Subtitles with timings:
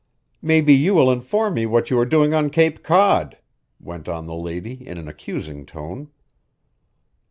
[0.41, 3.37] "Maybe you will inform me what you are doing on Cape Cod,"
[3.79, 6.09] went on the lady in an accusing tone.